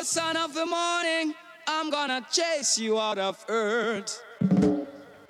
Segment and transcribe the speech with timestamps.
[0.00, 1.34] the sun of the morning,
[1.68, 4.22] I'm gonna chase you out of earth.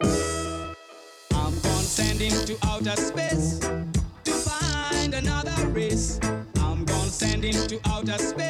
[0.01, 6.21] I'm gonna send him to outer space to find another race.
[6.59, 8.50] I'm gonna send him to outer space.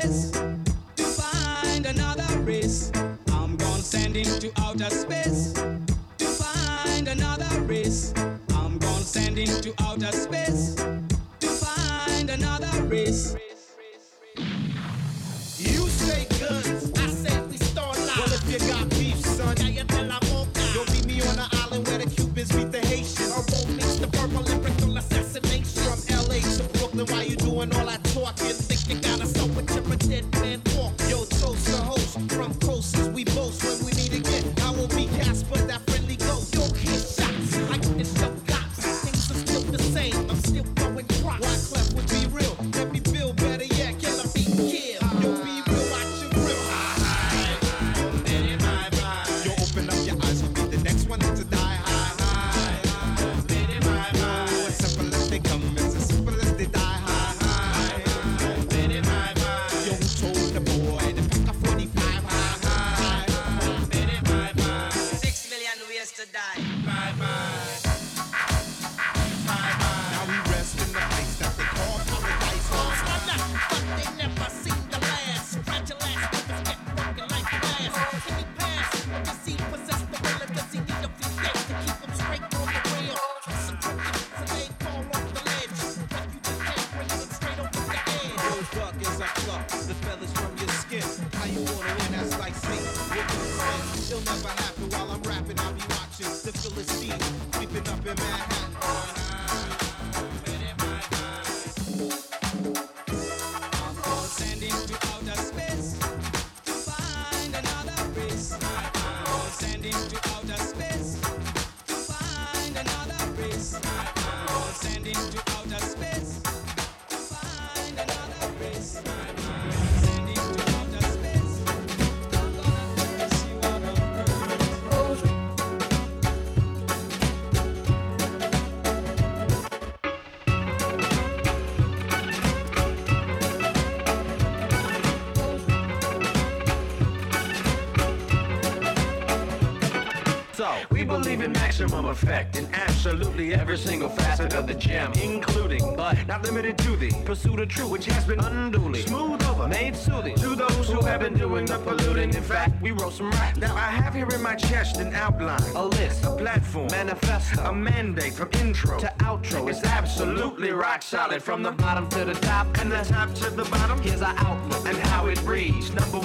[141.43, 146.77] In maximum effect in absolutely every single facet of the gem, including, but not limited
[146.79, 150.89] to the pursuit of truth, which has been unduly smooth over, made soothing to those
[150.89, 152.35] who have been doing the polluting.
[152.35, 153.57] In fact, we wrote some rap.
[153.57, 157.73] Now I have here in my chest an outline, a list, a platform, manifesto, a
[157.73, 159.69] mandate from intro to outro.
[159.69, 163.65] It's absolutely rock solid from the bottom to the top and the top to the
[163.65, 164.01] bottom.
[164.03, 165.93] Here's our outlook and how it reads.
[165.95, 166.20] Number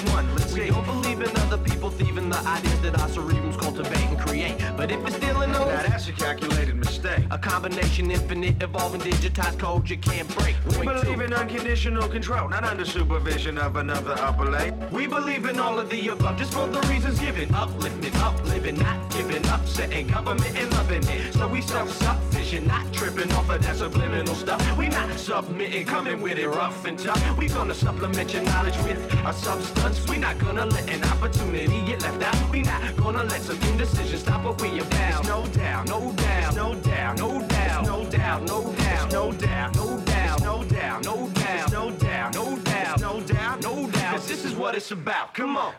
[0.57, 0.68] one.
[0.68, 4.57] Don't believe in other people thieving the ideas that our cerebrums cultivate and create.
[4.78, 7.26] But if it's stealing those, now that's a calculated mistake.
[7.32, 10.56] A combination, infinite, evolving, digitized code you can't break.
[10.80, 14.74] We believe in unconditional control, not under supervision of another upper lane.
[14.92, 17.54] We believe in all of the above, just for the reasons given.
[17.54, 21.34] Uplifting, uplifting, not giving up, setting government and loving it.
[21.34, 24.62] So we self-sufficient, not tripping off of that subliminal stuff.
[24.78, 27.38] We not submitting, coming with it rough and tough.
[27.38, 30.08] We gonna supplement your knowledge with a substance.
[30.08, 32.52] We not gonna let an opportunity get left out.
[32.52, 34.92] We not gonna let some indecision stop what we about.
[34.92, 39.75] There's no doubt, no doubt, no doubt, no doubt, no doubt, no doubt, no doubt,
[39.75, 44.13] no doubt, no doubt, no doubt, no doubt, no doubt, no doubt, no doubt.
[44.13, 45.33] Cause this is what it's about.
[45.33, 45.74] Come on.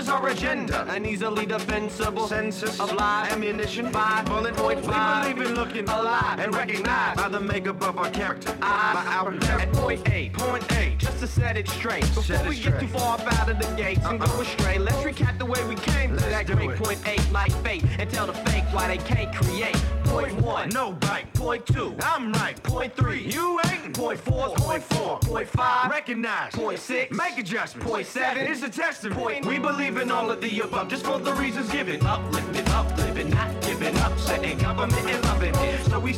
[0.00, 0.86] Is our agenda.
[0.88, 3.90] An easily defensible census of lie, ammunition.
[3.92, 5.26] Five bullet point five.
[5.26, 8.56] We believe in looking alive and recognized by the makeup of our character.
[8.62, 10.32] I, by our at point eight.
[10.32, 10.98] Point eight.
[10.98, 12.00] Just to set it straight.
[12.00, 12.80] Before Set we get straight.
[12.80, 14.40] too far up out of the gates and go uh-uh.
[14.40, 16.82] astray, let's recap the way we came to Let's that great it.
[16.82, 19.76] point eight like fate and tell the fake why they can't create.
[20.10, 20.68] Point one.
[20.70, 21.32] No bite.
[21.34, 21.94] Point two.
[22.02, 22.60] I'm right.
[22.64, 23.22] Point three.
[23.22, 23.94] You ain't.
[23.94, 24.48] Point four.
[24.56, 25.18] Point four.
[25.20, 25.90] Point five.
[25.90, 26.52] Recognize.
[26.52, 27.16] Point six.
[27.16, 27.88] Make adjustments.
[27.88, 28.46] Point seven.
[28.46, 29.20] It's a testament.
[29.20, 29.46] Point.
[29.46, 32.04] We believe in all of the above, just for the reasons given.
[32.04, 35.84] Uplifting, uplifting, not giving up, setting government and loving it.
[35.86, 36.12] So we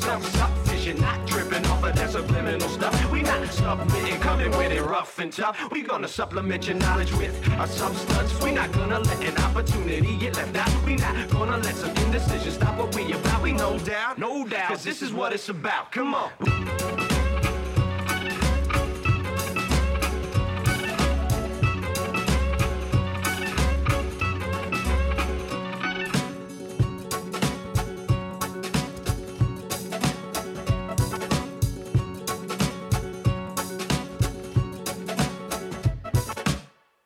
[0.83, 3.13] self-sufficient, not tripping off of that subliminal stuff.
[3.13, 5.59] We not submitting, coming with it rough and tough.
[5.71, 8.41] We gonna supplement your knowledge with a substance.
[8.43, 10.87] We not gonna let an opportunity get left out.
[10.87, 13.43] We not gonna let some indecision stop what we about.
[13.43, 15.93] We no doubt, no doubt, cause this is what it's about.
[15.93, 17.12] Come on.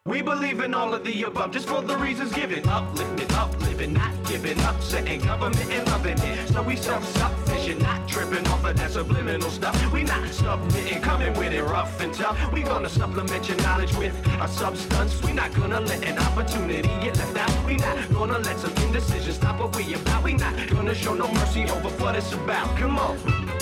[0.07, 2.67] We believe in all of the above, just for the reasons given.
[2.69, 6.49] Uplifting, uplifting, not giving up, setting government and loving it.
[6.49, 9.75] So we self-sufficient, not tripping off of that subliminal stuff.
[9.93, 12.39] We not submitting, coming with it rough and tough.
[12.53, 15.21] We gonna supplement your knowledge with a substance.
[15.25, 17.67] We not gonna let an opportunity get left out.
[17.67, 20.23] We not gonna let some indecision stop what we about.
[20.23, 22.77] We not gonna show no mercy over what it's about.
[22.79, 23.56] Come on.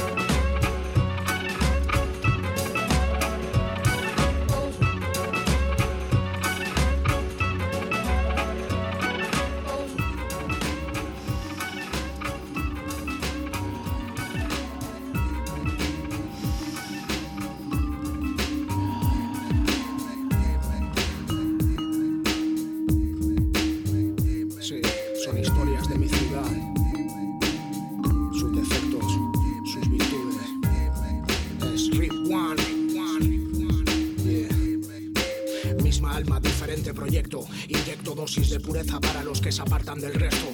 [38.35, 40.49] Dosis de pureza para los que se apartan del resto.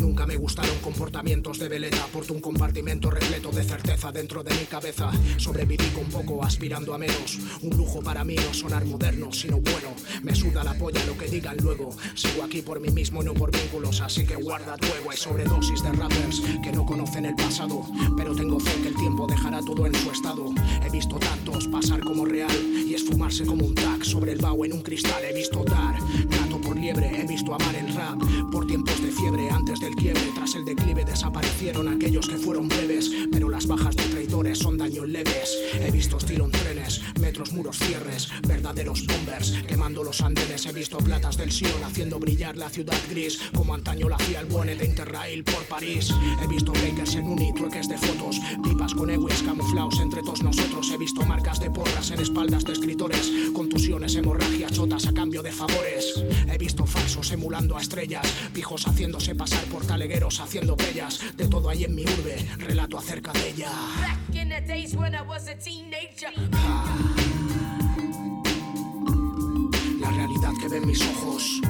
[0.00, 2.06] Nunca me gustaron comportamientos de veleta.
[2.06, 5.10] Porto un compartimento repleto de certeza dentro de mi cabeza.
[5.36, 7.38] Sobreviví con poco, aspirando a menos.
[7.60, 9.94] Un lujo para mí no sonar moderno, sino bueno.
[10.22, 11.94] Me suda la polla lo que digan luego.
[12.14, 15.10] Sigo aquí por mí mismo y no por vínculos, así que guarda tu ego.
[15.10, 17.82] Hay sobredosis de rappers que no conocen el pasado.
[18.16, 20.54] Pero tengo fe que el tiempo dejará todo en su estado.
[20.86, 24.72] He visto tantos pasar como real y esfumarse como un tag sobre el baúl en
[24.74, 25.22] un cristal.
[25.22, 25.98] He visto dar
[26.86, 28.16] liebre, he visto amar el rap
[28.52, 30.22] por tiempos de fiebre antes del quiebre.
[30.36, 35.08] Tras el declive desaparecieron aquellos que fueron breves, pero las bajas de traidores son daños
[35.08, 35.58] leves.
[35.74, 40.64] He visto estilo en trenes, metros, muros, cierres, verdaderos bombers quemando los andenes.
[40.66, 44.46] He visto platas del Sion haciendo brillar la ciudad gris, como antaño lo hacía el
[44.46, 46.14] buene de Interrail por París.
[46.40, 50.88] He visto breakers en uni, trueques de fotos, pipas con ewis camuflados entre todos nosotros.
[50.92, 55.50] He visto marcas de porras en espaldas de escritores, contusiones, hemorragias, chotas a cambio de
[55.50, 56.14] favores.
[56.48, 61.20] He visto Falsos emulando a estrellas, pijos haciéndose pasar por talegueros, haciendo bellas.
[61.36, 63.70] De todo ahí en mi urbe, relato acerca de ella.
[70.00, 71.60] La realidad que ven mis ojos.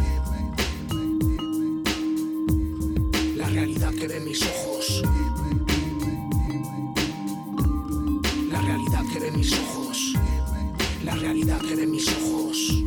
[3.37, 5.03] La realidad que ven mis ojos.
[8.51, 10.15] La realidad que ven mis ojos.
[11.05, 12.86] La realidad que ven mis ojos.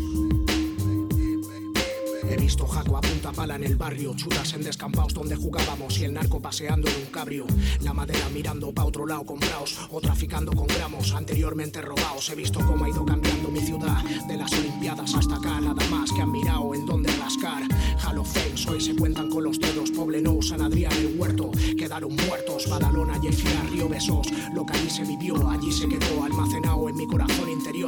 [2.50, 6.89] La realidad pala en el barrio, chutas en descampados donde jugábamos y el narco paseando
[6.89, 7.46] en un cabrio.
[7.82, 12.29] La madera mirando pa' otro lado compraos o traficando con gramos anteriormente robados.
[12.29, 16.12] He visto cómo ha ido cambiando mi ciudad, de las Olimpiadas hasta acá, nada más
[16.12, 17.63] que han mirado en dónde rascar.
[18.03, 22.15] Hall of Fame, hoy se cuentan con los dedos, Poblenou, San Adrián, el huerto, quedaron
[22.15, 26.96] muertos, Badalona, Yeifia, Río Besos, lo que allí se vivió, allí se quedó almacenado en
[26.96, 27.78] mi corazón interior.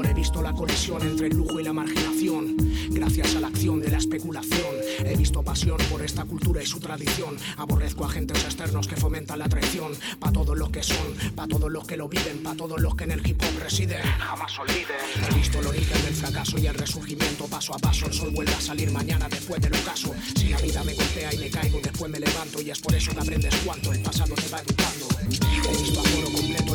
[0.42, 2.58] La colisión entre el lujo y la marginación,
[2.90, 4.76] gracias a la acción de la especulación.
[5.06, 7.38] He visto pasión por esta cultura y su tradición.
[7.58, 9.94] Aborrezco agentes externos que fomentan la traición.
[10.20, 13.04] Pa' todos los que son, pa' todos los que lo viven, pa' todos los que
[13.04, 14.02] en el hip hop residen.
[14.02, 14.98] Jamás olviden.
[15.30, 18.08] He visto el origen del fracaso y el resurgimiento paso a paso.
[18.08, 20.14] El sol vuelve a salir mañana después del ocaso.
[20.36, 22.62] Si la vida me golpea y me caigo, después me levanto.
[22.62, 25.08] Y es por eso que aprendes cuánto el pasado te va educando.
[25.70, 26.71] He visto a completo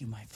[0.00, 0.33] you, my friend,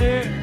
[0.00, 0.39] Yeah.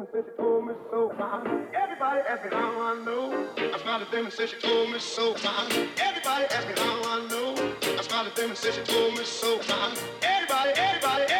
[0.00, 0.16] Everybody
[2.26, 3.48] asked me how I know.
[3.58, 5.34] I smiled at them and said she told me so.
[5.34, 7.54] Everybody asked me how I know.
[7.82, 9.60] I smiled at them and said she told me so.
[10.22, 10.70] Everybody, everybody,
[11.24, 11.39] everybody.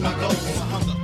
[0.00, 0.99] my go.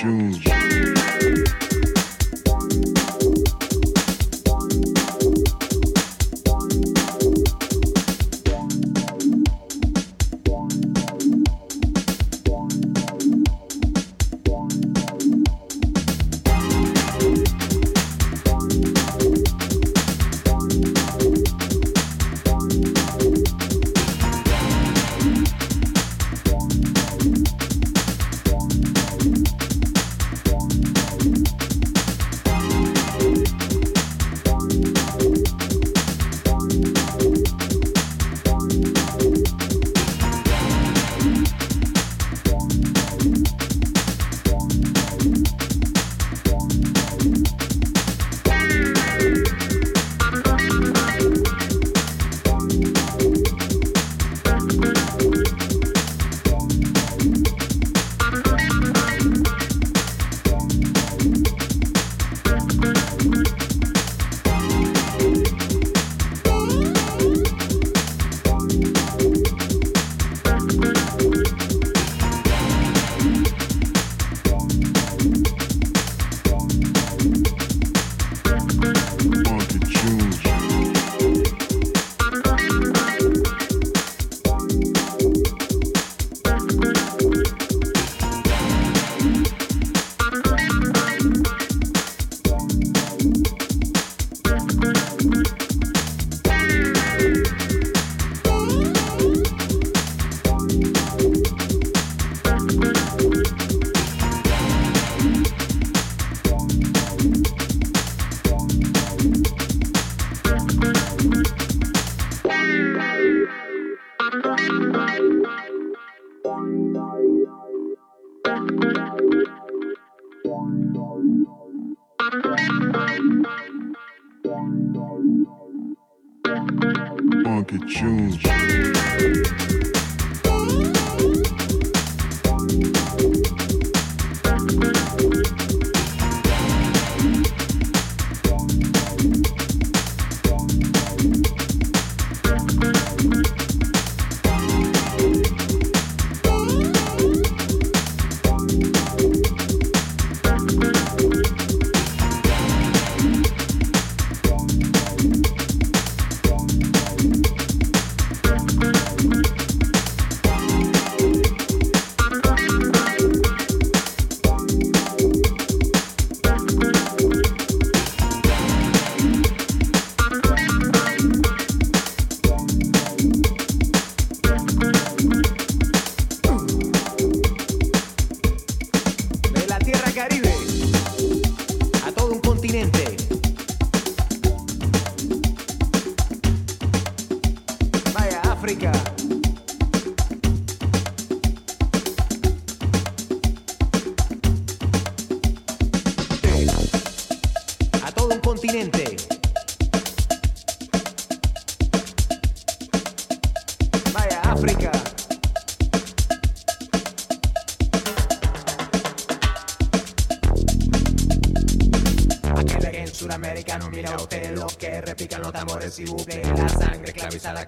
[0.00, 0.59] Funky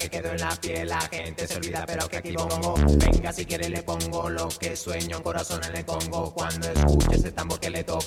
[0.02, 3.44] que quedó en la piel La gente se olvida pero que aquí pongo Venga si
[3.44, 6.32] quiere le pongo lo que sueño En corazón le pongo.
[6.34, 8.01] Cuando escuche ese tambor que le toco